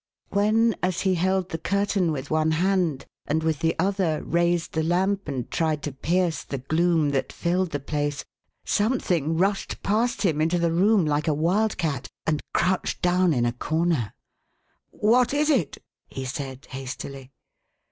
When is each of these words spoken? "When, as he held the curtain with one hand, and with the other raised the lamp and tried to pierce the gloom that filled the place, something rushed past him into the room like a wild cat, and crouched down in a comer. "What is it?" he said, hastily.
"When, 0.29 0.75
as 0.81 1.01
he 1.01 1.13
held 1.13 1.49
the 1.49 1.59
curtain 1.59 2.11
with 2.11 2.31
one 2.31 2.53
hand, 2.57 3.05
and 3.27 3.43
with 3.43 3.59
the 3.59 3.75
other 3.77 4.23
raised 4.23 4.73
the 4.73 4.81
lamp 4.81 5.27
and 5.27 5.47
tried 5.51 5.83
to 5.83 5.91
pierce 5.91 6.43
the 6.43 6.57
gloom 6.57 7.09
that 7.11 7.31
filled 7.31 7.69
the 7.69 7.79
place, 7.79 8.25
something 8.65 9.37
rushed 9.37 9.83
past 9.83 10.23
him 10.23 10.41
into 10.41 10.57
the 10.57 10.71
room 10.73 11.05
like 11.05 11.27
a 11.27 11.35
wild 11.35 11.77
cat, 11.77 12.07
and 12.25 12.41
crouched 12.51 13.03
down 13.03 13.31
in 13.31 13.45
a 13.45 13.51
comer. 13.53 14.13
"What 14.89 15.35
is 15.35 15.51
it?" 15.51 15.77
he 16.07 16.25
said, 16.25 16.65
hastily. 16.71 17.31